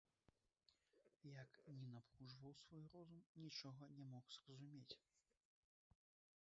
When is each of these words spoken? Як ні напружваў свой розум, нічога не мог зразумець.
Як 1.41 1.51
ні 1.81 1.89
напружваў 1.97 2.53
свой 2.63 2.85
розум, 2.95 3.21
нічога 3.43 3.91
не 4.01 4.09
мог 4.15 4.23
зразумець. 4.39 4.93